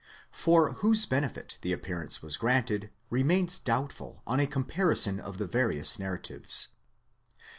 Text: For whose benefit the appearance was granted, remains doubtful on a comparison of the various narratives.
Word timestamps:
For 0.31 0.71
whose 0.79 1.05
benefit 1.05 1.59
the 1.61 1.71
appearance 1.73 2.23
was 2.23 2.35
granted, 2.35 2.89
remains 3.11 3.59
doubtful 3.59 4.23
on 4.25 4.39
a 4.39 4.47
comparison 4.47 5.19
of 5.19 5.37
the 5.37 5.45
various 5.45 5.99
narratives. 5.99 6.69